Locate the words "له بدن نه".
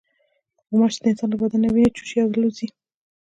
1.31-1.69